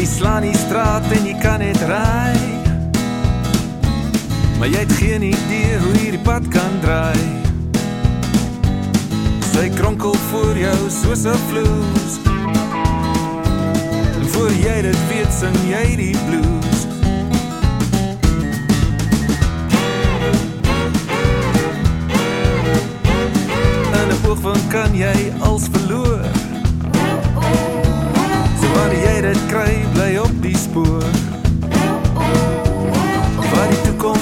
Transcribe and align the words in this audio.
die 0.00 0.56
straat 0.56 1.04
en 1.12 1.26
jy 1.28 1.34
kan 1.42 1.60
net 1.60 1.76
ry. 1.84 2.32
Maar 4.56 4.68
jy 4.72 4.80
het 4.80 4.92
geen 4.96 5.26
idee 5.28 5.76
hoe 5.82 5.92
hierdie 5.98 6.20
pad 6.24 6.46
kan 6.48 6.78
draai. 6.80 7.20
Sy 9.50 9.68
kronkel 9.76 10.16
voor 10.30 10.56
jou 10.56 10.78
soos 10.88 11.24
'n 11.24 11.36
vloes. 11.50 12.12
En 14.16 14.26
voor 14.32 14.52
jy 14.52 14.82
dit 14.82 15.00
weet, 15.10 15.32
sing 15.40 15.56
jy 15.68 15.96
die 15.96 16.16
blues. 16.28 16.80
In 24.00 24.08
'n 24.08 24.28
oogwink 24.28 24.70
kan 24.70 24.96
jy 24.96 25.32
als 25.40 25.68
verloor. 25.72 25.89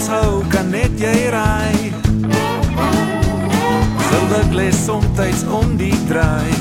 Hou, 0.09 0.43
kan 0.53 0.71
net 0.73 0.97
jy 1.01 1.29
ry. 1.33 1.93
Silver 4.09 4.45
glas 4.53 4.80
soms 4.85 5.45
om 5.53 5.77
die 5.77 5.95
draai. 6.09 6.53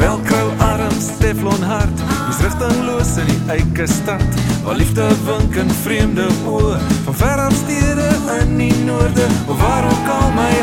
Velcro 0.00 0.52
arms, 0.60 1.08
Teflon 1.20 1.62
hart, 1.64 2.02
dis 2.28 2.42
rigtingloos 2.44 3.14
in 3.22 3.30
die 3.30 3.40
eie 3.56 3.86
stad. 3.90 4.40
Waar 4.64 4.78
liefde 4.78 5.06
wink 5.26 5.56
in 5.56 5.70
vreemde 5.82 6.26
oë, 6.46 6.78
van 7.06 7.20
ver 7.22 7.46
af 7.46 7.54
stede 7.62 8.10
in 8.40 8.56
die 8.60 8.74
noorde. 8.84 9.26
Of 9.48 9.60
waar 9.62 9.84
ook 9.90 10.10
al 10.18 10.30
my 10.36 10.55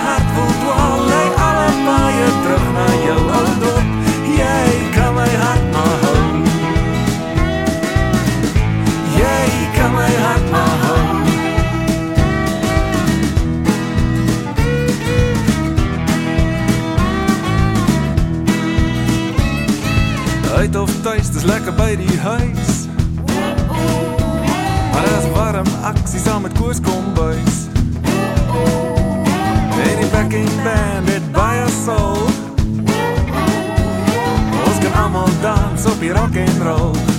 Uit 20.54 20.76
of 20.76 20.92
tuis, 21.02 21.32
dis 21.32 21.44
lekker 21.44 21.74
by 21.74 21.96
die 21.96 22.18
huis. 22.20 22.74
Maar 24.92 25.08
as 25.18 25.26
warm 25.34 25.68
aksie 25.82 26.20
saam 26.20 26.42
met 26.42 26.54
koers 26.58 26.82
kom 26.82 27.14
buis. 27.14 27.66
En 29.84 29.96
die 30.00 30.10
backing 30.12 30.50
band 30.64 31.10
het 31.10 31.32
baie 31.32 31.66
soul. 31.86 32.30
Ons 34.66 34.78
kan 34.86 34.94
almal 35.04 35.34
dans 35.42 35.86
op 35.86 36.00
die 36.00 36.14
rock 36.14 36.38
and 36.38 36.62
roll. 36.62 37.13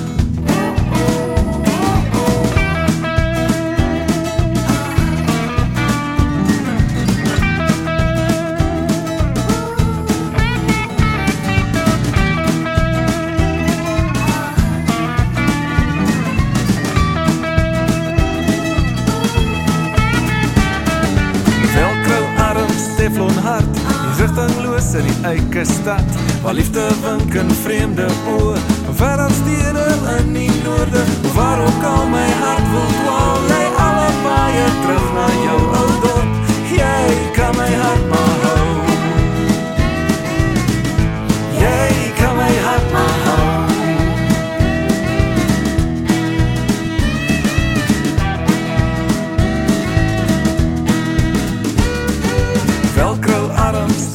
Teflon 23.05 23.37
hart, 23.45 23.75
die 23.77 24.13
rigtingloos 24.17 24.87
in 24.97 25.05
die 25.05 25.17
eie 25.29 25.65
stad. 25.69 26.15
Waar 26.41 26.55
liefde 26.57 26.87
wink 27.03 27.35
in 27.37 27.51
vreemde 27.51 28.07
van 28.25 28.95
ver 28.97 29.21
af 29.27 29.33
stede 29.43 29.85
in 30.19 30.33
die 30.33 30.51
noorde. 30.65 31.03
Waar 31.35 31.61
ook 31.61 31.85
al 31.85 32.04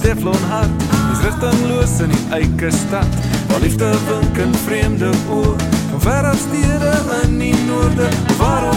Teflon 0.02 0.44
hart, 0.50 0.69
is 1.12 1.24
rigtingloos 1.25 2.00
in 2.00 2.09
die 2.09 2.24
eie 2.31 2.72
stad. 2.72 3.07
Waar 3.50 3.62
liefde 3.62 3.90
wink 4.07 4.38
in 4.38 4.56
vreemde 4.66 5.12
oë, 5.30 5.56
van 5.91 6.02
ver 6.02 6.30
af 6.31 6.38
stede 6.38 6.94
in 7.24 7.38
die 7.38 7.56
noorde. 7.68 8.08
Waar 8.38 8.69